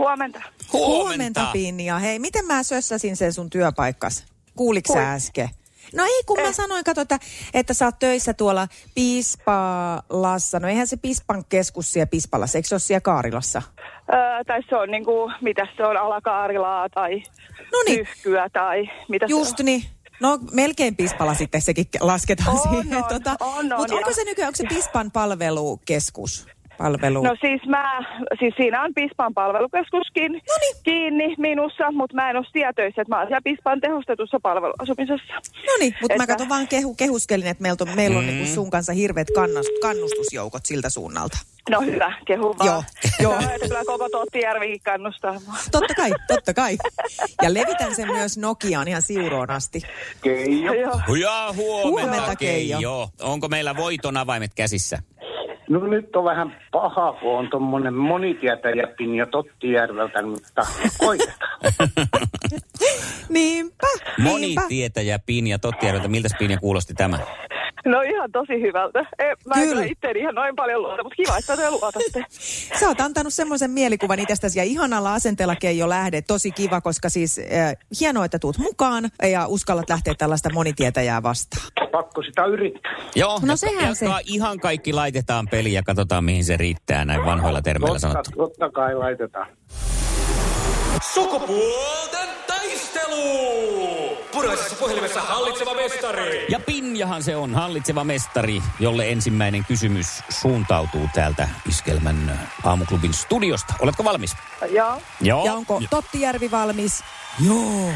[0.00, 0.42] huomenta.
[0.72, 1.98] Huomenta, Pinja.
[1.98, 4.24] Hei, miten mä sössäsin sen sun työpaikkas?
[4.56, 5.48] Kuuliko sä äsken?
[5.94, 6.54] No ei, kun mä Eh.
[6.54, 7.18] sanoin, kato, että,
[7.54, 10.60] että sä oot töissä tuolla Pispalassa.
[10.60, 13.62] No eihän se Pispan keskus siellä Pispalassa, eikö se ole siellä Kaarilassa?
[14.14, 17.22] Öö, tai se on niinku, mitä se on, alakaarilaa tai
[17.72, 17.98] Noniin.
[18.06, 19.64] tyhkyä tai mitä Just se on.
[19.66, 19.82] niin.
[20.20, 22.96] No melkein Pispala sitten sekin lasketaan On, siihen.
[22.96, 23.04] on,
[23.40, 26.46] on, on, Mutta onko se nykyään, onko se Pispan palvelukeskus?
[26.82, 27.22] Palvelu.
[27.22, 28.00] No siis mä,
[28.38, 30.76] siis siinä on Pispan palvelukeskuskin Noniin.
[30.82, 35.34] kiinni minussa, mutta mä en ole siellä töissä, että mä oon siellä Pispan tehostetussa palveluasumisessa.
[35.66, 38.30] No niin, mutta mä Että- katson vaan kehu, kehuskelin, että meillä on, meillä on mm.
[38.30, 41.38] niin sun kanssa hirveät kannast, kannustusjoukot siltä suunnalta.
[41.70, 42.66] No hyvä, kehu vaan.
[42.66, 42.82] Joo,
[43.20, 43.38] joo.
[43.62, 45.54] Kyllä koko Tottijärvikin kannustaa mua.
[45.72, 46.76] Totta kai, totta kai.
[47.42, 49.82] Ja levitän sen myös Nokiaan ihan siuroon asti.
[50.22, 50.72] Keijo.
[50.72, 51.14] Joo.
[51.20, 52.76] Ja huomenta, Huomenta, Keijo.
[52.76, 53.08] Keijo.
[53.22, 54.98] Onko meillä voiton avaimet käsissä?
[55.70, 60.66] No nyt on vähän paha, kun on tuommoinen monitietäjäpin ja Tottijärveltä, mutta
[60.98, 61.60] koitetaan.
[63.28, 63.86] Niinpä,
[64.18, 64.62] Moni niinpä.
[64.68, 66.08] tietäjä Pinja Tottijärveltä.
[66.08, 67.18] Miltä Pinja kuulosti tämä?
[67.86, 69.00] No ihan tosi hyvältä.
[69.18, 69.84] E, mä en Kyllä.
[69.84, 72.24] itseäni ihan noin paljon luota, mutta kiva, että te luotatte.
[72.80, 76.22] Sä oot antanut semmoisen mielikuvan itsestäsi ja ihanalla asenteella Keijo lähde.
[76.22, 81.62] Tosi kiva, koska siis äh, hienoa, että tuut mukaan ja uskallat lähteä tällaista monitietäjää vastaan.
[81.92, 82.92] Pakko sitä yrittää.
[83.14, 84.06] Joo, No ja- sehän ja se.
[84.26, 88.30] ihan kaikki laitetaan peliin ja katsotaan mihin se riittää näin vanhoilla termeillä Totta, sanottu.
[88.36, 89.46] totta kai laitetaan.
[91.00, 94.16] Sukupuolten taistelu!
[94.32, 96.46] Puraisessa puhelimessa hallitseva mestari.
[96.48, 103.74] Ja Pinjahan se on hallitseva mestari, jolle ensimmäinen kysymys suuntautuu täältä Iskelmän aamuklubin studiosta.
[103.78, 104.36] Oletko valmis?
[104.70, 105.02] Joo.
[105.20, 105.44] Joo.
[105.44, 107.04] Ja onko Tottijärvi valmis?
[107.46, 107.90] Joo.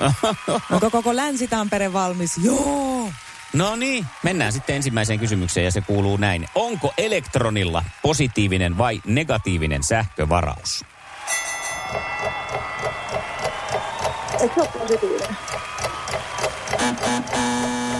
[0.72, 2.38] onko koko Länsi-Tampere valmis?
[2.44, 3.08] Joo.
[3.52, 6.48] No niin, mennään sitten ensimmäiseen kysymykseen ja se kuuluu näin.
[6.54, 10.84] Onko elektronilla positiivinen vai negatiivinen sähkövaraus?
[14.40, 14.68] Eikö se?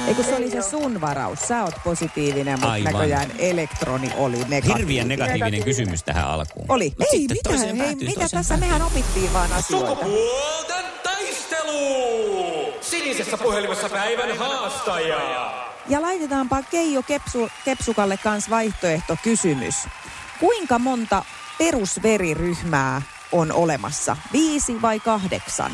[0.09, 1.39] Eikö se oli se sun varaus?
[1.49, 2.93] Sä oot positiivinen, mutta Aivan.
[2.93, 4.77] näköjään elektroni oli negatiivinen.
[4.77, 6.67] Hirviän negatiivinen kysymys tähän alkuun.
[6.69, 6.93] Oli.
[6.99, 8.55] Mut Ei, sitten mitä, toiseen hei, päätyy, mitä tässä?
[8.55, 8.67] päätyy.
[8.69, 9.89] Mehän opittiin vaan asioita.
[9.89, 12.75] Sukupuolten taistelu!
[12.81, 15.51] Sinisessä puhelimessa päivän haastaja.
[15.89, 19.75] Ja laitetaanpa Keijo Kepsu, Kepsukalle kans vaihtoehtokysymys.
[20.41, 21.25] Kuinka monta
[21.59, 24.17] perusveriryhmää on olemassa?
[24.33, 25.73] Viisi vai kahdeksan?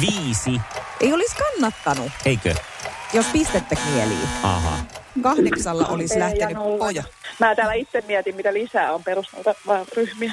[0.00, 0.60] Viisi,
[1.00, 2.54] Ei olisi kannattanut, eikö?
[3.12, 4.28] jos pistettä kieliin.
[4.42, 4.78] Aha.
[5.22, 7.02] Kahdeksalla olisi lähtenyt poja.
[7.40, 9.54] Mä täällä itse mietin, mitä lisää on perustelta
[9.96, 10.32] ryhmiä.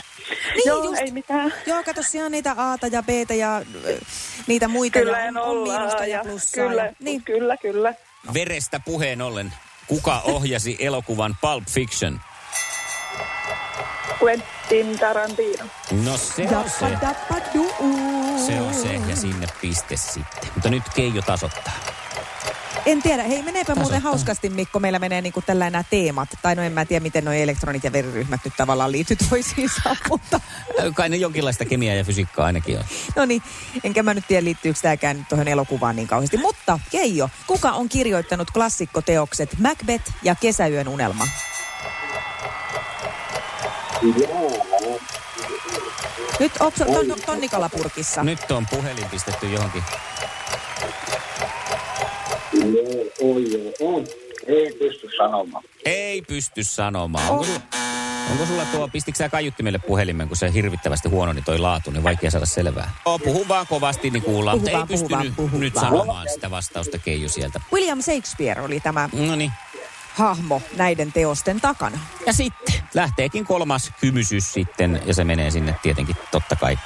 [0.56, 1.02] Niin Joo, just.
[1.02, 1.54] ei mitään.
[1.66, 3.62] Joo, kato siellä on niitä Aata ja Btä ja
[4.48, 5.00] niitä muita.
[5.00, 6.68] Kyllä ja on, on miinusta ja ja plussaa.
[6.68, 7.22] kyllä, ja, niin.
[7.24, 7.94] kyllä, kyllä.
[8.34, 9.54] Verestä puheen ollen,
[9.88, 12.22] kuka ohjasi elokuvan Pulp Fiction?
[14.24, 15.66] Quentin Tarantino.
[16.04, 16.86] No se on se.
[16.86, 17.72] Dappa, dappa, duu.
[18.46, 20.50] Se on se ja sinne piste sitten.
[20.54, 21.95] Mutta nyt Keijo tasoittaa.
[22.86, 23.24] En tiedä.
[23.24, 24.12] Hei, meneepä muuten Tasoittaa.
[24.12, 24.80] hauskasti, Mikko.
[24.80, 26.30] Meillä menee niinku tällä nämä teemat.
[26.42, 30.40] Tai no en mä tiedä, miten nuo elektronit ja veriryhmät nyt tavallaan liittyy toisiinsa, mutta...
[30.94, 32.84] Kai ne jonkinlaista kemiaa ja fysiikkaa ainakin on.
[33.16, 33.42] No niin,
[33.84, 36.38] enkä mä nyt tiedä, liittyykö tämäkään nyt tuohon elokuvaan niin kauheasti.
[36.38, 41.28] Mutta Keijo, kuka on kirjoittanut klassikkoteokset Macbeth ja Kesäyön unelma?
[46.40, 48.24] Nyt onko ton, tonnikalapurkissa?
[48.24, 49.84] Nyt on puhelin pistetty johonkin.
[53.82, 54.04] Oi.
[54.48, 55.64] Ei pysty sanomaan.
[55.86, 57.30] Ei pysty sanomaan.
[57.30, 57.60] Onko, sulla,
[58.32, 62.04] onko sulla tuo, pistikö sä kaiuttimelle puhelimen, kun se hirvittävästi huono, niin toi laatu, niin
[62.04, 62.92] vaikea saada selvää.
[63.06, 64.60] Oo, puhu vaan kovasti, niin kuullaan.
[64.60, 65.86] Puhu mutta ei vaan, puhu pystynyt vaan, puhu nyt vaan.
[65.86, 67.62] sanomaan sitä vastausta Keijo sieltä.
[67.74, 69.52] William Shakespeare oli tämä No niin.
[70.14, 72.00] hahmo näiden teosten takana.
[72.26, 76.78] Ja sitten lähteekin kolmas hymysys sitten, ja se menee sinne tietenkin totta kai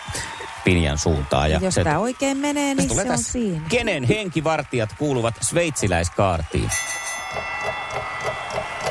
[0.64, 1.52] Pinjan suuntaan.
[1.52, 3.32] Ja Jos se, tämä oikein menee, niin se on tässä.
[3.32, 3.62] siinä.
[3.70, 6.70] Kenen henkivartijat kuuluvat sveitsiläiskaartiin?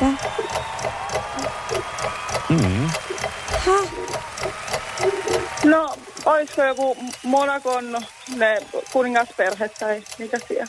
[0.00, 0.12] Tää.
[2.48, 2.90] Mm.
[3.66, 3.90] Häh?
[5.64, 5.96] No,
[6.26, 7.96] olisiko joku Monakon
[8.36, 8.58] ne
[8.92, 10.66] kuningasperhe tai mikä siellä?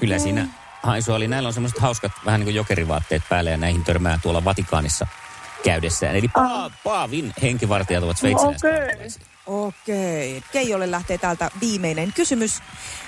[0.00, 0.46] Kyllä siinä
[0.82, 1.28] haisu oli.
[1.28, 5.06] Näillä on semmoiset hauskat vähän niin kuin jokerivaatteet päällä ja näihin törmää tuolla Vatikaanissa
[5.64, 6.16] käydessään.
[6.16, 9.22] Eli pa- Paavin henkivartijat ovat sveitsiläiset.
[9.46, 10.42] Okei.
[10.52, 12.62] Keijolle lähtee täältä viimeinen kysymys.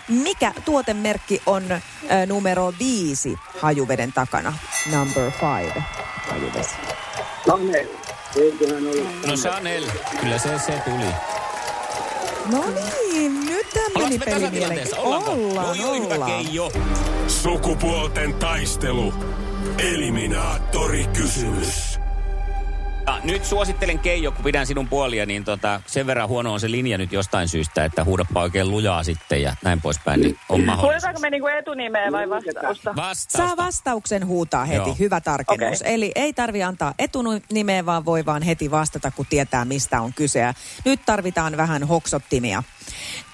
[0.09, 1.81] Mikä tuotemerkki on äh,
[2.27, 4.53] numero viisi hajuveden takana?
[4.93, 5.83] Number five
[6.31, 6.75] hajuvesi.
[7.45, 7.87] Chanel.
[8.37, 9.85] Eiköhän ollut No Chanel,
[10.21, 11.05] kyllä se, se tuli.
[12.53, 12.65] No
[13.13, 14.97] niin, nyt pieni me tasatilanteessa?
[14.97, 15.33] Ollaanko?
[15.33, 16.31] Ollaan, Oi, oi, hyvä ollaan.
[16.45, 16.71] Keijo.
[17.29, 19.15] Sukupuolten taistelu.
[19.79, 21.90] Eliminaattori kysymys.
[23.07, 26.71] Ja nyt suosittelen Keijo, kun pidän sinun puolia, niin tota, sen verran huono on se
[26.71, 30.87] linja nyt jostain syystä, että huudappa oikein lujaa sitten ja näin poispäin, niin on mahdollista.
[30.87, 32.97] Huudetaanko me niinku etunimeä vai vastausta?
[32.97, 33.39] Vastausta.
[33.39, 34.97] Saa vastauksen huutaa heti, Joo.
[34.99, 35.81] hyvä tarkennus.
[35.81, 35.95] Okei.
[35.95, 40.39] Eli ei tarvi antaa etunimeä, vaan voi vaan heti vastata, kun tietää, mistä on kyse.
[40.39, 40.55] Ja
[40.85, 42.63] Nyt tarvitaan vähän hoksottimia.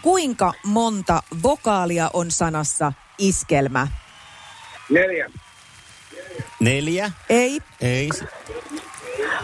[0.02, 3.88] Kuinka monta vokaalia on sanassa iskelmä?
[4.90, 5.30] Neljä.
[6.60, 7.10] Neljä.
[7.28, 7.60] Ei.
[7.80, 8.08] Ei.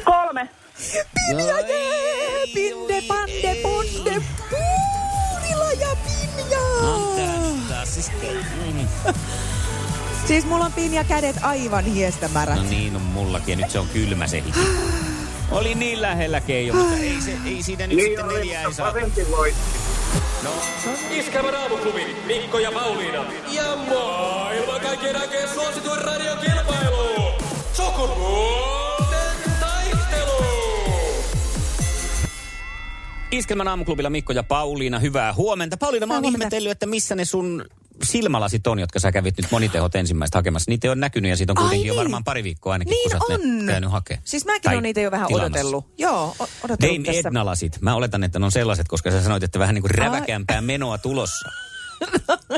[0.05, 0.49] Kolme.
[1.15, 6.61] Pinja jee, pinde, pande, ponde, puurila ja pinja.
[7.85, 8.13] Siis...
[8.13, 8.89] Mm.
[10.27, 12.57] Siis mulla on pinja kädet aivan hiestämärät.
[12.57, 14.61] No niin on mullakin ja nyt se on kylmä se hiki.
[15.51, 18.95] Oli niin lähellä Keijo, mutta ei, se, ei siinä nyt sitten neljää ei saa.
[18.95, 19.63] Voitti.
[21.11, 23.25] Iskävä raamuklubi, Mikko ja Pauliina.
[23.53, 27.33] Ja maailman kaikkien aikeen suosituen radiokilpailu.
[27.73, 28.62] Sukupuolten
[33.33, 35.77] Iskelmän aamuklubilla Mikko ja Pauliina, hyvää huomenta.
[35.77, 37.65] Pauliina, mä oon ihmetellyt, että missä ne sun
[38.03, 40.71] silmälasit on, jotka sä kävit nyt monitehot ensimmäistä hakemassa.
[40.71, 41.99] Niitä ei ole näkynyt ja siitä on Ai kuitenkin jo niin.
[41.99, 43.67] varmaan pari viikkoa ainakin, Niin kun sä oot on.
[43.67, 44.23] käynyt hakemaan.
[44.27, 45.53] Siis mäkin Tai olen niitä jo vähän tilaamassa.
[45.61, 45.87] odotellut.
[45.99, 47.29] Joo, o- odotellut Dame tässä.
[47.29, 47.79] Edna-lasit.
[47.81, 50.99] Mä oletan, että ne on sellaiset, koska sä sanoit, että vähän niin kuin räväkämpää menoa
[50.99, 51.49] tulossa.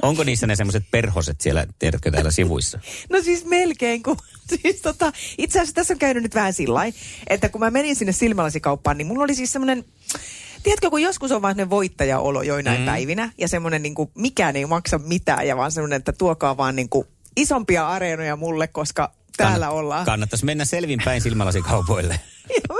[0.03, 2.79] Onko niissä ne semmoiset perhoset siellä, tiedätkö, täällä sivuissa?
[3.11, 4.17] No siis melkein, kun
[4.62, 6.81] siis tota, itse asiassa tässä on käynyt nyt vähän sillä
[7.26, 9.85] että kun mä menin sinne silmälasikauppaan, niin mulla oli siis semmoinen,
[10.64, 12.87] tiedätkö, kun joskus on vaan semmoinen voittajaolo joinain mm.
[12.87, 16.76] päivinä, ja semmoinen niin kuin, mikään ei maksa mitään, ja vaan semmoinen, että tuokaa vaan
[16.76, 20.05] niin kuin, isompia areenoja mulle, koska täällä Kannat- ollaan.
[20.05, 22.20] Kannattaisi mennä selvinpäin silmälasikaupoille.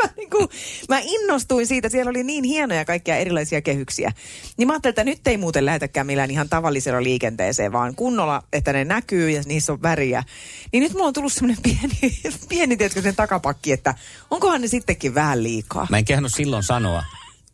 [0.02, 0.48] Mä, niin kuin,
[0.88, 4.12] mä innostuin siitä, siellä oli niin hienoja kaikkia erilaisia kehyksiä.
[4.56, 8.72] Niin mä ajattelin, että nyt ei muuten lähetäkään millään ihan tavallisella liikenteeseen, vaan kunnolla, että
[8.72, 10.22] ne näkyy ja niissä on väriä.
[10.72, 13.94] Niin nyt mulla on tullut semmoinen pieni, pieni tietysti sen takapakki, että
[14.31, 15.86] onkohan ne sittenkin vähän liikaa.
[15.90, 17.02] Mä en kehannut silloin sanoa,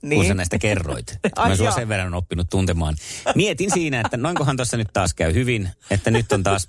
[0.02, 0.19] niin.
[0.19, 1.06] Kun sä näistä kerroit.
[1.37, 1.75] Ai Mä sua joo.
[1.75, 2.97] sen verran oppinut tuntemaan.
[3.35, 6.69] Mietin siinä, että noinkohan tuossa nyt taas käy hyvin, että nyt on taas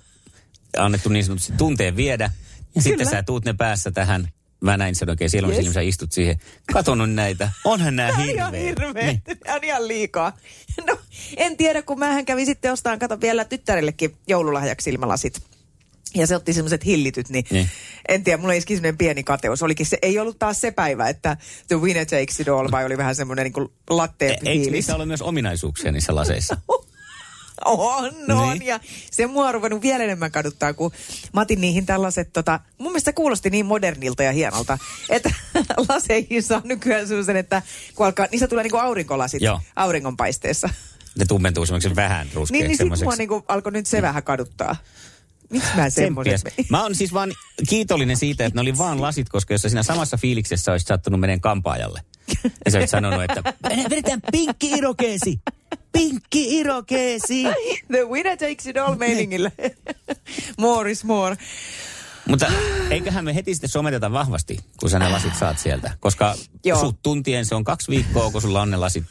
[0.78, 2.30] annettu niin sanotusti tunteen viedä.
[2.74, 4.28] Ja sitten sä tuut ne päässä tähän,
[4.60, 5.64] mä näin sen oikein silloin, Yes.
[5.64, 5.74] yes.
[5.74, 6.36] sä istut siihen.
[6.72, 9.06] Katonut näitä, onhan nämä on ihan hirveet.
[9.06, 9.38] Niin.
[9.54, 10.32] On ihan liikaa.
[10.86, 10.98] No,
[11.36, 15.42] en tiedä, kun mähän kävin sitten ostamaan, kato vielä tyttärellekin joululahjaksi silmälasit.
[16.14, 17.70] Ja se otti semmoiset hillityt, niin, Niin.
[18.08, 19.62] en tiedä, mulla iski semmoinen pieni kateus.
[19.62, 21.36] Olikin se, ei ollut taas se päivä, että
[21.68, 25.06] the winner takes it all, vai oli vähän semmoinen niin latte E- Eikö niissä ole
[25.06, 26.56] myös ominaisuuksia niissä laseissa?
[27.64, 28.58] On, on.
[28.58, 28.66] Niin.
[28.66, 28.80] Ja
[29.10, 30.92] se mua on ruvennut vielä enemmän kaduttaa, kun
[31.32, 34.78] mä otin niihin tällaiset, tota, mun mielestä kuulosti niin modernilta ja hienolta,
[35.08, 35.30] että
[35.88, 37.62] laseihin saa nykyään sellaisen, että
[37.94, 39.60] kun alkaa, niistä tulee niinku aurinkolasit Joo.
[39.76, 40.70] auringonpaisteessa.
[41.18, 42.68] Ne tummentuu semmoiseksi vähän Niin, ruskeaksi.
[42.68, 44.76] niin sit mua niinku alkoi nyt se vähän kaduttaa.
[45.52, 46.34] Miksi mä semmoiset?
[46.40, 46.68] Tsemppiäs.
[46.70, 47.32] Mä oon siis vaan
[47.68, 51.40] kiitollinen siitä, että ne oli vaan lasit, koska jos siinä samassa fiiliksessä olisit sattunut meneen
[51.40, 52.00] kampaajalle.
[52.64, 55.40] Ja sä olisit sanonut, että "Mene- vedetään pinkki irokeesi.
[55.92, 57.42] Pinkki irokeesi.
[57.92, 59.50] The winner takes it all meiningillä.
[60.58, 61.36] more is more.
[62.28, 62.46] Mutta
[62.90, 65.96] eiköhän me heti sitten someteta vahvasti, kun sä ne lasit saat sieltä.
[66.00, 66.34] Koska
[66.64, 66.80] Joo.
[66.80, 69.04] sut tuntien se on kaksi viikkoa, kun sulla on ne lasit.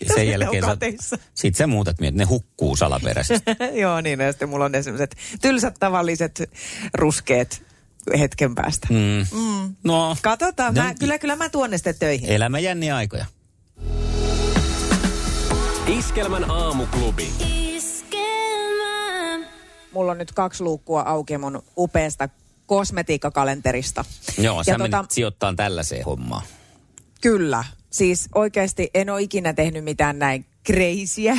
[0.00, 0.64] Ja Sen ne jälkeen
[1.00, 3.50] sä, sit sä muutat mieltä, ne hukkuu salaperäisesti.
[3.80, 4.20] Joo, niin.
[4.20, 6.42] Ja sitten mulla on ne sellaiset tylsät tavalliset
[6.94, 7.62] ruskeet
[8.18, 8.86] hetken päästä.
[8.90, 9.26] Mm.
[9.40, 9.74] Mm.
[9.84, 10.74] No, Katsotaan.
[10.74, 12.30] Mä, No, kyllä, kyllä mä tuon ne sitten töihin.
[12.30, 13.26] elämä jänniä aikoja.
[15.98, 17.32] Iskelmän aamuklubi.
[19.92, 22.28] Mulla on nyt kaksi luukkua auki mun upeasta
[22.66, 24.04] kosmetiikkakalenterista.
[24.38, 26.42] Joo, sä ja menit sijoittaa tällaiseen hommaan.
[27.20, 27.64] Kyllä.
[27.96, 31.32] Siis oikeasti en ole ikinä tehnyt mitään näin kreisiä.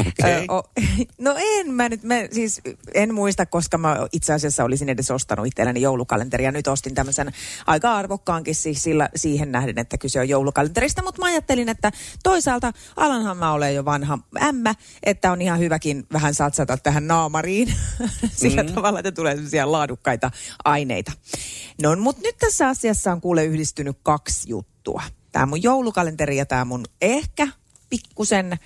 [0.00, 0.46] Okei.
[1.18, 2.60] no en mä nyt, mä, siis
[2.94, 6.52] en muista, koska mä itse asiassa olisin edes ostanut itselleni joulukalenteria.
[6.52, 7.32] Nyt ostin tämmöisen
[7.66, 11.02] aika arvokkaankin siis sillä, siihen nähden, että kyse on joulukalenterista.
[11.02, 16.06] Mutta mä ajattelin, että toisaalta alanhan mä olen jo vanha ämmä, että on ihan hyväkin
[16.12, 17.74] vähän satsata tähän naamariin.
[18.32, 18.72] Sillä mm.
[18.72, 20.30] tavalla, että tulee sellaisia laadukkaita
[20.64, 21.12] aineita.
[21.82, 25.02] No, mutta nyt tässä asiassa on kuule yhdistynyt kaksi juttua.
[25.36, 27.48] Tämä mun joulukalenteri ja tämä mun ehkä
[27.90, 28.58] pikkusen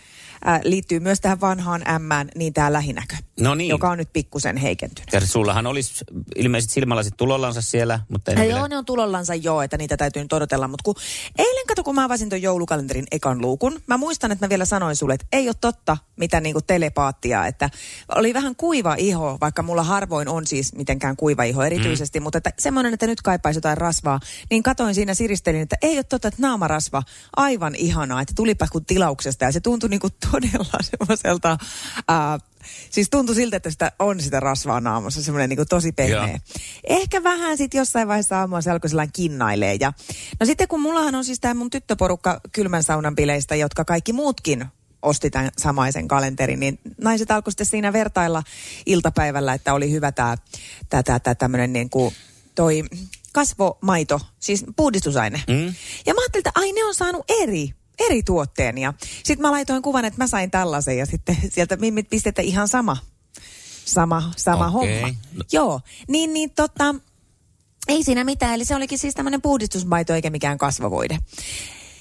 [0.49, 3.69] äh, liittyy myös tähän vanhaan ämmään, niin tämä lähinäkö, No niin.
[3.69, 5.13] joka on nyt pikkusen heikentynyt.
[5.13, 6.05] Ja sullahan olisi
[6.37, 8.69] ilmeisesti silmälasit tulollansa siellä, mutta ei ne joo, vielä...
[8.69, 10.69] ne on tulollansa joo, että niitä täytyy nyt odotella.
[10.69, 10.95] Mutta kun
[11.39, 14.97] eilen kato, kun mä avasin ton joulukalenterin ekan luukun, mä muistan, että mä vielä sanoin
[14.97, 17.71] sulle, että ei ole totta, mitä niinku telepaattia, että
[18.15, 22.23] oli vähän kuiva iho, vaikka mulla harvoin on siis mitenkään kuiva iho erityisesti, mm.
[22.23, 24.21] mutta että semmoinen, että nyt kaipaisi jotain rasvaa,
[24.51, 27.03] niin katoin siinä siristelin, että ei ole totta, että naamarasva,
[27.37, 31.59] aivan ihanaa, että tulipa kun tilauksesta ja se tuntui niinku todella semmoiselta,
[32.11, 32.41] äh,
[32.91, 36.41] siis tuntui siltä, että sitä on sitä rasvaa naamassa, semmoinen niin tosi pehmeä.
[36.85, 39.77] Ehkä vähän sitten jossain vaiheessa aamua se alkoi sellainen kinnailee.
[39.81, 39.93] Ja,
[40.41, 44.67] no sitten kun mullahan on siis tämä mun tyttöporukka kylmän saunan bileistä, jotka kaikki muutkin
[45.03, 48.43] osti tämän samaisen kalenterin, niin naiset alkoi sitten siinä vertailla
[48.87, 50.37] iltapäivällä, että oli hyvä tämä
[50.89, 52.15] tää, tää, tää tämmöinen niin kuin
[52.55, 52.85] toi
[53.33, 55.43] kasvomaito, siis puhdistusaine.
[55.49, 55.75] Mm.
[56.07, 57.75] Ja mä ajattelin, että ai ne on saanut eri,
[58.07, 58.79] eri tuotteen.
[58.79, 62.69] Ja sitten mä laitoin kuvan, että mä sain tällaisen ja sitten sieltä mimmit pistettä ihan
[62.69, 62.97] sama,
[63.85, 65.01] sama, sama Okei.
[65.01, 65.15] homma.
[65.33, 65.45] No.
[65.53, 66.95] Joo, niin, niin tota,
[67.89, 68.55] ei siinä mitään.
[68.55, 71.19] Eli se olikin siis tämmöinen puhdistusmaito eikä mikään kasvovoide.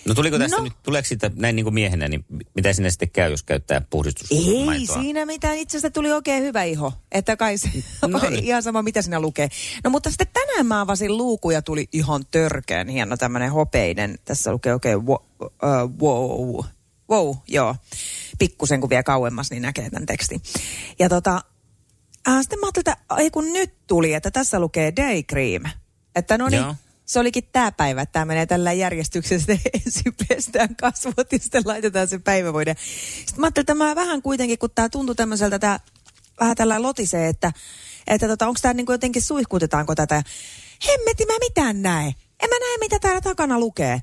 [0.05, 0.63] No tuliko tästä No.
[0.63, 2.25] nyt, tuleeko siitä näin niin kuin miehenä, niin
[2.55, 5.01] mitä sinne sitten käy, jos käyttää Ei puhdistusmaitoa?
[5.01, 5.57] siinä mitään.
[5.57, 6.93] Itse asiassa tuli oikein hyvä iho.
[7.11, 7.69] Että kai se
[8.07, 8.43] No niin.
[8.43, 9.49] ihan sama, mitä siinä lukee.
[9.83, 14.19] No mutta sitten tänään mä avasin luukun ja tuli ihan törkeän hieno tämmöinen hopeinen.
[14.25, 16.65] Tässä lukee oikein wow, uh, wow.
[17.09, 17.75] Wow, joo.
[18.39, 20.41] Pikkusen kun vie kauemmas, niin näkee tämän tekstin.
[20.99, 21.41] Ja tota,
[22.27, 25.63] äh, sitten mä ajattelin, että ei kun nyt tuli, että tässä lukee day cream.
[26.15, 26.65] Että no niin.
[27.09, 29.51] Se olikin tämä päivä, tämä menee tällä järjestyksessä,
[29.85, 32.75] ensin pestään kasvot ja sitten laitetaan se päivävoide.
[33.17, 35.79] Sitten mä ajattelin, että mä vähän kuitenkin, kun tämä tuntui tämmöiseltä, tämä
[36.39, 37.51] vähän tällä lotisee, että,
[38.07, 40.15] että tota, onko tämä niinku jotenkin suihkutetaanko tätä.
[40.15, 40.21] Ja
[40.87, 42.07] Hemmetti, mä mitään näe.
[42.39, 43.99] En mä näe, mitä täällä takana lukee.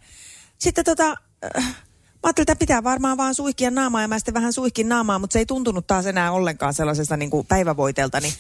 [0.59, 1.17] Sitten tota,
[1.57, 5.19] äh, mä ajattelin, että pitää varmaan vaan suihkia naamaa ja mä sitten vähän suihkin naamaa,
[5.19, 8.21] mutta se ei tuntunut taas enää ollenkaan sellaisesta niin kuin päivävoitelta.
[8.21, 8.35] Niin,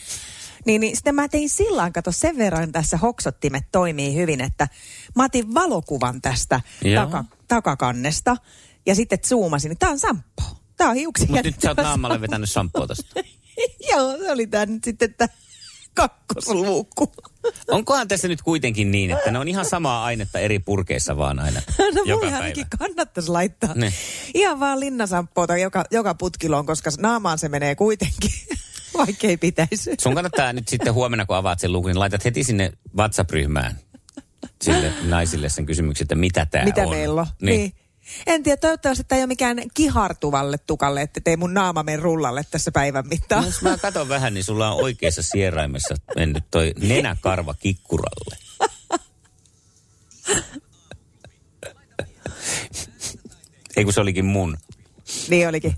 [0.66, 4.68] niin, niin sitten mä tein sillaan, kato sen verran tässä hoksottimet toimii hyvin, että
[5.16, 7.04] mä otin valokuvan tästä Joo.
[7.04, 8.37] taka, takakannesta
[8.87, 9.78] ja sitten zoomasin.
[9.78, 10.42] Tää on samppo.
[10.76, 11.26] Tää on hiuksia.
[11.26, 13.20] Mutta nyt sä oot naamalle vetänyt shampoo tosta.
[13.90, 15.28] Joo, se oli tää nyt sitten tämä
[15.94, 17.12] kakkosluukku.
[17.68, 21.61] Onkohan tässä nyt kuitenkin niin, että ne on ihan samaa ainetta eri purkeissa vaan aina
[21.94, 22.37] No joka päivä?
[22.38, 23.92] ainakin kannattaisi laittaa Ne.
[24.35, 28.30] ihan vaan linnasamppoota joka, joka putkiloon, koska naamaan se menee kuitenkin,
[28.96, 29.94] vaikka ei pitäisi.
[30.00, 33.78] Sun kannattaa nyt sitten huomenna, kun avaat sen lukun, niin laitat heti sinne WhatsApp-ryhmään
[34.62, 36.90] sille naisille sen kysymyksen, että mitä tämä Mitä on.
[36.90, 37.26] meillä on.
[37.40, 37.60] Niin.
[37.60, 37.72] Niin.
[38.26, 42.42] En tiedä, toivottavasti tämä ei ole mikään kihartuvalle tukalle, että tei mun naama mene rullalle
[42.50, 43.44] tässä päivän mittaan.
[43.44, 48.36] Jos mä katson vähän, niin sulla on oikeassa sieraimessa mennyt toi nenäkarva kikkuralle.
[53.76, 54.56] Ei kun se olikin mun.
[55.28, 55.76] Niin olikin.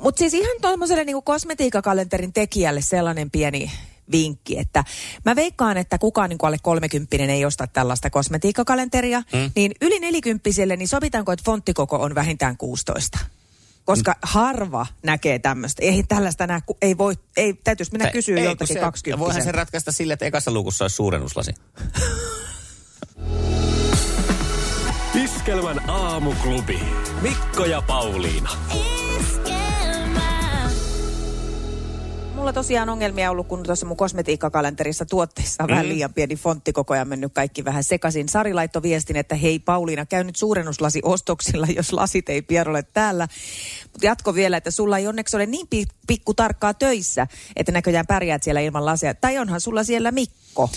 [0.00, 3.70] Mutta siis ihan tuommoiselle niinku kosmetiikkakalenterin tekijälle sellainen pieni
[4.12, 4.84] vinkki, että
[5.24, 9.50] mä veikkaan, että kukaan niinku alle 30 ei osta tällaista kosmetiikkakalenteria, mm.
[9.56, 13.18] niin yli 40 niin sovitaanko, että fonttikoko on vähintään 16?
[13.84, 14.18] Koska mm.
[14.22, 15.82] harva näkee tämmöistä.
[15.82, 19.92] Ei tällaista näe, ei voi, ei, täytyisi mennä kysyä joltakin se- 20 Voihan se ratkaista
[19.92, 21.54] sillä, että ekassa lukussa olisi suurennuslasi.
[25.24, 26.80] Iskelmän aamuklubi.
[27.22, 28.50] Mikko ja Pauliina.
[32.46, 35.72] Mulla tosiaan ongelmia ollut, kun tuossa mun kosmetiikkakalenterissa tuotteissa on mm.
[35.72, 38.28] vähän liian pieni fonttikoko ja mennyt kaikki vähän sekaisin.
[38.28, 42.82] Sari laittoi viestin, että hei Pauliina, käy nyt suurennuslasi ostoksilla, jos lasit ei pian ole
[42.82, 43.28] täällä.
[43.92, 47.26] Mutta jatko vielä, että sulla ei onneksi ole niin pi- pikku tarkkaa töissä,
[47.56, 49.14] että näköjään pärjäät siellä ilman lasia.
[49.14, 50.70] Tai onhan sulla siellä Mikko.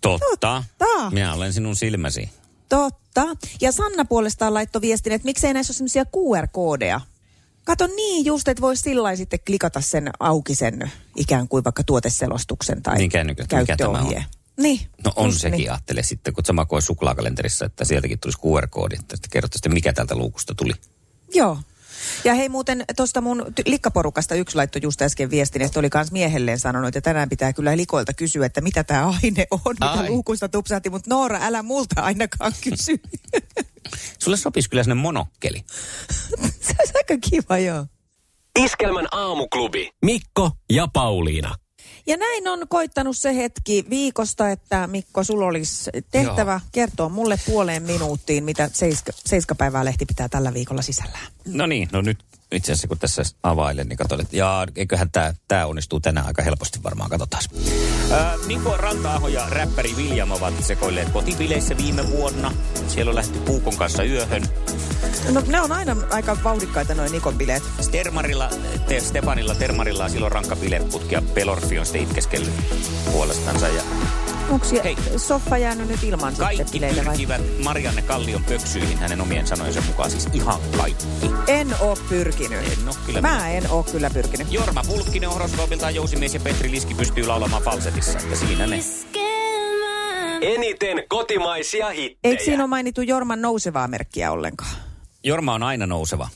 [0.00, 0.62] Totta.
[0.78, 1.10] Totta.
[1.10, 2.30] Minä olen sinun silmäsi.
[2.68, 3.26] Totta.
[3.60, 7.00] Ja Sanna puolestaan laittoi viestin, että miksei näissä ole semmoisia QR-koodeja.
[7.66, 12.82] Kato niin just, että voisi sillä sitten klikata sen auki sen ikään kuin vaikka tuoteselostuksen
[12.82, 13.94] tai Niin kännykältä, mikä tämä on.
[13.94, 14.24] käyttöohje.
[14.56, 14.80] Niin.
[15.04, 15.70] No on just sekin, niin.
[15.70, 20.14] ajattele sitten, kun sama kuin suklaakalenterissa, että sieltäkin tulisi QR-koodi, että sitten kerrottaisiin, mikä täältä
[20.14, 20.72] luukusta tuli.
[21.34, 21.58] Joo.
[22.24, 26.12] Ja hei muuten tuosta mun ty- likkaporukasta yksi laittoi just äsken viestin, että oli kans
[26.12, 30.08] miehelleen sanonut, että tänään pitää kyllä likoilta kysyä, että mitä tämä aine on, mitä Ai.
[30.10, 33.00] luukusta tupsahti, mutta Noora, älä multa ainakaan kysy.
[34.18, 35.64] Sulle sopisi kyllä sinne monokkeli.
[36.66, 37.86] Se olisi aika kiva, joo.
[38.58, 39.90] Iskelmän aamuklubi.
[40.04, 41.54] Mikko ja Pauliina.
[42.06, 46.60] Ja näin on koittanut se hetki viikosta, että Mikko, sulla olisi tehtävä Joo.
[46.72, 51.26] kertoa mulle puoleen minuuttiin, mitä seiska, seiskapäivää lehti pitää tällä viikolla sisällään.
[51.46, 52.18] No niin, no nyt
[52.52, 56.42] itse asiassa kun tässä availen, niin katsoin, että jaa, eiköhän tämä tää onnistuu tänään aika
[56.42, 57.42] helposti varmaan, katsotaan.
[58.12, 62.52] Ää, Niko Ranta-aho ja räppäri William ovat sekoilleet kotibileissä viime vuonna.
[62.88, 64.42] Siellä on lähty Puukon kanssa yöhön.
[65.30, 67.62] No ne on aina aika vauhdikkaita noin Nikon bileet.
[67.80, 68.50] Stermarilla,
[68.88, 72.54] te, Stefanilla Termarilla on silloin rankka bileputki ja Pelorfi on sitten itkeskellyt
[73.12, 73.68] puolestansa.
[73.68, 73.82] Ja
[74.50, 74.96] Onko Hei.
[75.16, 77.10] soffa jäänyt nyt ilman sitten kaikki bileille vai?
[77.16, 81.06] pyrkivät Marianne Kallion pöksyihin hänen omien sanojensa mukaan, siis ihan kaikki.
[81.46, 82.58] En oo pyrkinyt.
[82.72, 83.50] En oo kyllä Mä minä.
[83.50, 84.52] en oo kyllä pyrkinyt.
[84.52, 88.80] Jorma Pulkkinen horoskoopiltaan jousimies ja Petri Liski pystyy laulamaan falsetissa, että siinä ne.
[90.40, 92.18] Eniten kotimaisia hittejä.
[92.32, 94.70] Eikö siinä ole mainittu Jorman nousevaa merkkiä ollenkaan?
[95.24, 96.28] Jorma on aina nouseva.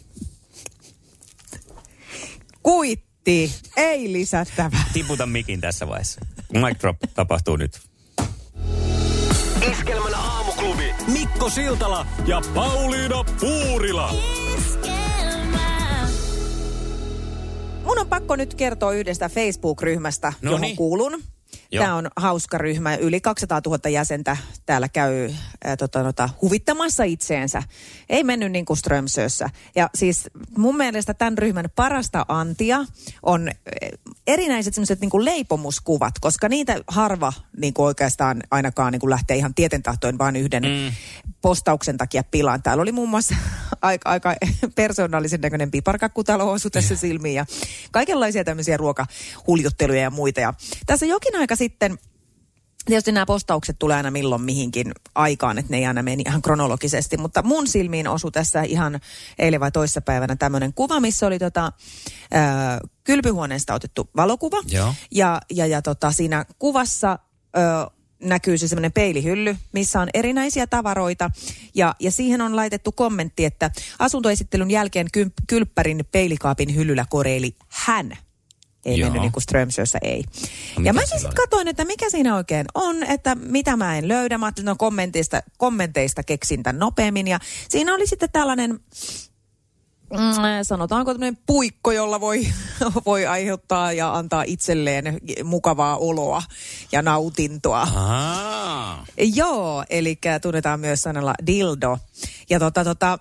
[2.62, 4.85] Kuitti, ei lisättävää.
[4.93, 6.21] Tiputa mikin tässä vaiheessa.
[6.52, 7.89] Mic drop tapahtuu nyt.
[9.69, 14.14] Iskelmän aamuklubi Mikko Siltala ja Pauliina Puurila.
[17.85, 20.76] Mun on pakko nyt kertoa yhdestä Facebook-ryhmästä, No johon niin.
[20.76, 21.23] kuulun.
[21.72, 21.84] Joo.
[21.84, 22.94] Tämä on hauska ryhmä.
[22.94, 24.36] Yli 200 000 jäsentä
[24.66, 25.30] täällä käy
[25.64, 27.62] ää, tota, tota, huvittamassa itseensä.
[28.08, 29.50] Ei mennyt niin kuin Strömsössä.
[29.74, 32.84] Ja siis mun mielestä tämän ryhmän parasta antia
[33.22, 33.50] on
[34.26, 39.36] erinäiset semmoiset niin kuin leipomuskuvat, koska niitä harva niin kuin oikeastaan ainakaan niin kuin lähtee
[39.36, 40.92] ihan tietentahtoin vain yhden mm.
[41.42, 42.62] postauksen takia pilaan.
[42.62, 43.34] Täällä oli muun muassa
[43.82, 44.34] aika, aika
[44.74, 47.46] persoonallisen näköinen piparkakkutalo osu tässä silmiin ja
[47.90, 50.40] kaikenlaisia tämmöisiä ruokahuljutteluja ja muita.
[50.40, 50.54] Ja
[50.86, 51.99] tässä jokin aika sitten
[52.85, 57.17] Tietysti nämä postaukset tulee aina milloin mihinkin aikaan, että ne ei aina mene ihan kronologisesti,
[57.17, 59.00] mutta mun silmiin osui tässä ihan
[59.38, 61.73] eilen vai toissapäivänä tämmöinen kuva, missä oli tota,
[62.31, 64.57] ää, kylpyhuoneesta otettu valokuva.
[64.67, 64.95] Joo.
[65.11, 67.19] Ja, ja, ja tota, siinä kuvassa
[67.57, 67.90] ö,
[68.23, 71.31] näkyy se semmoinen peilihylly, missä on erinäisiä tavaroita.
[71.75, 75.07] Ja, ja siihen on laitettu kommentti, että asuntoesittelyn jälkeen
[75.47, 78.19] kylppärin peilikaapin hyllyllä koreili hän.
[78.84, 79.06] Ei Joo.
[79.06, 80.25] mennyt niin kuin Strömsössä, ei.
[80.78, 84.38] No ja mä siis katsoin, että mikä siinä oikein on, että mitä mä en löydä.
[84.38, 87.28] Mä ajattelin, no kommenteista, kommenteista keksin tämän nopeammin.
[87.28, 88.80] Ja siinä oli sitten tällainen
[90.10, 92.46] mm, sanotaanko tämmöinen puikko, jolla voi,
[93.06, 96.42] voi aiheuttaa ja antaa itselleen mukavaa oloa
[96.92, 97.88] ja nautintoa.
[97.94, 99.06] Aa.
[99.34, 101.99] Joo, eli tunnetaan myös sanalla dildo.
[102.50, 103.18] Ja tota, tota,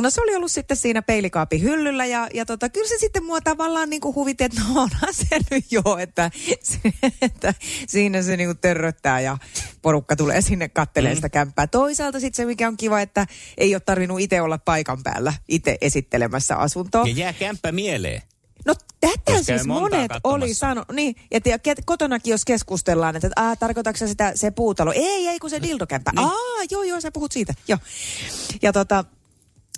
[0.00, 3.40] no se oli ollut sitten siinä peilikaapin hyllyllä ja, ja tota, kyllä se sitten mua
[3.40, 6.30] tavallaan niin kuin huvitti, että no onhan se nyt jo, että,
[6.62, 6.78] se,
[7.22, 7.54] että
[7.88, 9.38] siinä se niin kuin törröttää ja
[9.82, 11.66] porukka tulee sinne kattelemaan sitä kämppää.
[11.66, 13.26] Toisaalta sitten se, mikä on kiva, että
[13.58, 17.04] ei ole tarvinnut itse olla paikan päällä itse esittelemässä asuntoa.
[17.06, 18.22] Ja jää kämppä mieleen.
[18.66, 20.92] No tätä Jos käy siis monet oli sanonut.
[20.92, 24.92] Niin, ja ket- kotonakin jos keskustellaan, että aa, tarkoitatko sitä se puutalo?
[24.92, 26.12] Ei, ei, kun se dildokämppä.
[26.16, 26.26] Niin.
[26.26, 27.54] Aa, joo, joo, sä puhut siitä.
[27.68, 27.78] Joo.
[28.62, 29.04] Ja tota,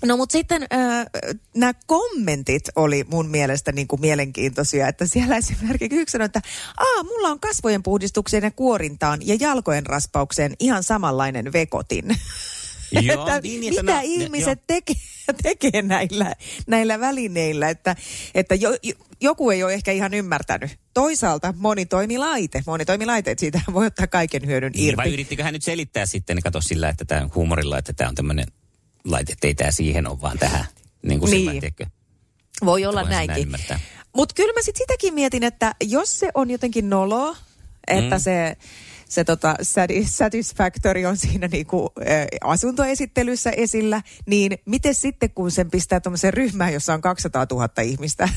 [0.05, 1.07] No mutta sitten äh,
[1.57, 6.41] nämä kommentit oli mun mielestä niin kuin mielenkiintoisia, että siellä esimerkiksi yksi sanoi, että
[6.77, 12.05] Aa, mulla on kasvojen puhdistukseen ja kuorintaan ja jalkojen raspaukseen ihan samanlainen vekotin.
[12.93, 14.97] Joo, että niin, niin, että mitä ne- ihmiset tekee,
[15.43, 16.35] tekee näillä,
[16.67, 17.97] näillä välineillä, että,
[18.35, 20.71] että jo, jo, joku ei ole ehkä ihan ymmärtänyt.
[20.95, 25.15] Toisaalta monitoimilaite, monitoimilaite, siitä voi ottaa kaiken hyödyn Niin, vai irti.
[25.15, 28.47] yrittikö hän nyt selittää sitten, kato sillä, että tämä huumorilla, että tämä on tämmöinen
[29.05, 30.65] laite, että ei tämä siihen ole, vaan tähän.
[31.03, 31.51] Niin kuin Niin.
[31.51, 31.87] tiedätkö?
[32.65, 33.43] Voi olla näin näinkin.
[33.47, 33.81] ymmärtää.
[34.17, 37.37] Mutta kyllä mä sit sitäkin mietin, että jos se on jotenkin noloa,
[37.87, 38.21] että Mm.
[38.23, 38.57] se,
[39.09, 42.03] se tota sati- satisfactory on siinä niinku, ä,
[42.45, 48.29] asuntoesittelyssä esillä, niin miten sitten kun sen pistää tuommoiseen ryhmään, jossa on 200 000 ihmistä?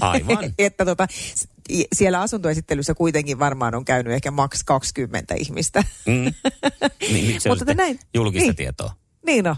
[0.00, 0.54] Aivan.
[0.58, 1.06] että tota,
[1.94, 5.84] siellä asuntoesittelyssä kuitenkin varmaan on käynyt ehkä maks 20 ihmistä.
[6.06, 6.32] Mm.
[7.12, 8.56] Niin, se Mutta näin- julkista niin.
[8.56, 8.94] tietoa.
[9.26, 9.56] Niin on.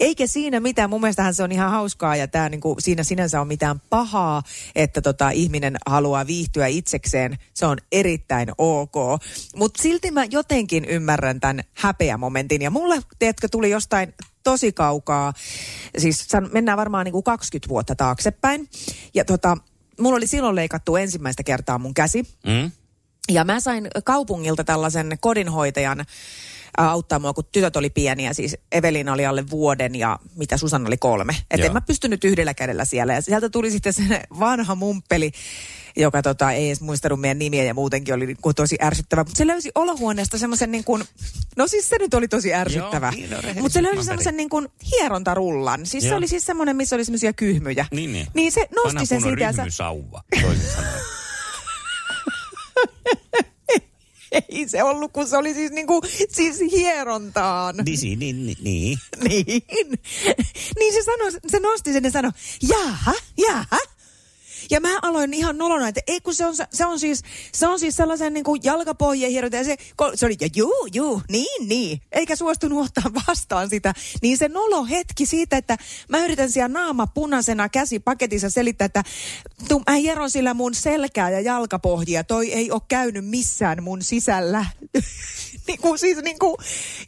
[0.00, 0.90] Eikä siinä mitään.
[0.90, 4.42] Mun mielestähän se on ihan hauskaa ja tää niinku, siinä sinänsä on mitään pahaa,
[4.74, 7.38] että tota, ihminen haluaa viihtyä itsekseen.
[7.54, 8.94] Se on erittäin ok.
[9.56, 12.62] Mutta silti mä jotenkin ymmärrän tämän häpeämomentin.
[12.62, 15.32] Ja mulle, teetkö, tuli jostain tosi kaukaa.
[15.98, 18.68] Siis san- mennään varmaan niinku 20 vuotta taaksepäin.
[19.14, 19.56] Ja tota,
[20.00, 22.26] mulla oli silloin leikattu ensimmäistä kertaa mun käsi.
[22.46, 22.70] Mm?
[23.30, 26.06] Ja mä sain kaupungilta tällaisen kodinhoitajan
[26.78, 28.32] auttaa mua, kun tytöt oli pieniä.
[28.32, 31.36] Siis Evelina oli alle vuoden ja mitä Susanna oli kolme.
[31.50, 33.12] Että en mä pystynyt yhdellä kädellä siellä.
[33.14, 35.32] Ja sieltä tuli sitten se vanha mumppeli,
[35.96, 39.24] joka tota, ei edes muistanut meidän nimiä ja muutenkin oli niinku tosi ärsyttävä.
[39.24, 41.04] Mutta se löysi olohuoneesta semmoisen niin kuin,
[41.56, 43.10] no siis se nyt oli tosi ärsyttävä.
[43.10, 45.86] Niin, no Mutta se löysi semmoisen niin kuin hierontarullan.
[45.86, 46.18] Siis se Joo.
[46.18, 47.86] oli siis semmoinen, missä oli semmoisia kyhmyjä.
[47.90, 48.26] Niin, niin.
[48.34, 51.02] Niin se nosti Vanha sen siitä sä, ryhmysauva, toisin sanoen.
[54.48, 57.74] ei se ollut, kun se oli siis niin kuin, siis hierontaan.
[57.76, 58.98] Niin, niin, niin, niin.
[59.28, 59.62] Niin.
[60.78, 62.32] niin se, sanoi, se nosti sen ja sanoi,
[62.68, 63.78] jaha, jaha.
[64.72, 67.78] Ja mä aloin ihan nolona, että ei kun se on, se on siis, se on
[67.78, 69.56] siis sellaisen niin kuin jalkapohjien hieronta.
[69.56, 69.76] Ja se,
[70.14, 72.00] se oli, ja juu, juu, niin, niin.
[72.12, 73.94] Eikä suostunut ottaa vastaan sitä.
[74.22, 75.76] Niin se nolo hetki siitä, että
[76.08, 79.02] mä yritän siellä naama punaisena käsi paketissa selittää, että
[79.68, 82.24] tu, mä hieron sillä mun selkää ja jalkapohjia.
[82.24, 84.66] Toi ei ole käynyt missään mun sisällä.
[85.66, 86.56] niin kuin, siis niin kuin,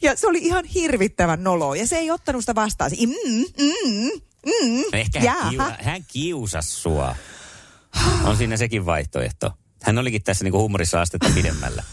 [0.01, 1.75] ja se oli ihan hirvittävän nolo.
[1.75, 2.91] Ja se ei ottanut sitä vastaan.
[2.99, 7.15] Mm, mm, mm, No ehkä hän, kiusa, hän kiusasi sua.
[8.27, 9.51] On siinä sekin vaihtoehto.
[9.83, 11.83] Hän olikin tässä niinku huumorissa astetta pidemmällä.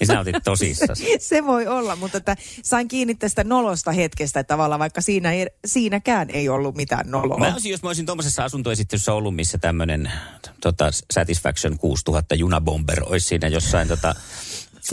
[0.00, 1.04] Niin sä otit tosissasi.
[1.20, 6.30] Se voi olla, mutta että sain kiinni tästä nolosta hetkestä tavallaan, vaikka siinä ei, siinäkään
[6.30, 7.38] ei ollut mitään noloa.
[7.38, 10.12] Mä olisin, jos mä olisin tuommoisessa asuntoesittelyssä ollut, missä tämmöinen
[10.60, 14.14] tota, Satisfaction 6000 junabomber olisi siinä jossain tota,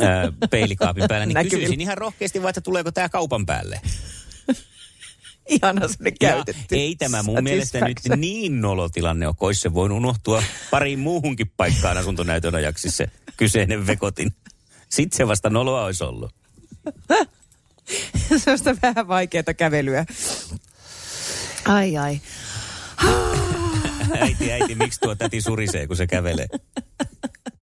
[0.01, 1.59] ää, peilikaapin päällä, niin Näkyvillä.
[1.59, 3.81] kysyisin ihan rohkeasti vaan, että tuleeko tämä kaupan päälle.
[5.47, 6.75] Ihana Ja käytetty.
[6.75, 11.97] ei tämä mun mielestä nyt niin nolotilanne ole, kun se voinut unohtua pariin muuhunkin paikkaan
[11.97, 13.07] asuntonäytön ajaksi se
[13.37, 14.31] kyseinen vekotin.
[14.89, 16.33] Sitten se vasta noloa olisi ollut.
[18.37, 20.05] Semmoista vähän vaikeaa kävelyä.
[21.65, 22.21] Ai ai.
[24.19, 26.47] Äiti, äiti, miksi tuo täti surisee, kun se kävelee?